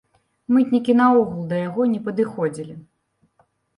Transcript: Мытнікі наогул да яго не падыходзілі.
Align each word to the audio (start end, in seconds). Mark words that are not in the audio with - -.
Мытнікі 0.55 0.95
наогул 1.01 1.45
да 1.51 1.55
яго 1.67 1.81
не 1.93 1.99
падыходзілі. 2.07 2.73